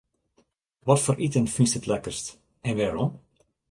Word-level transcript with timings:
Watfoar 0.87 1.17
iten 1.25 1.45
fynst 1.55 1.77
it 1.77 1.87
lekkerst 1.91 2.25
en 2.67 2.77
wêrom? 2.77 3.11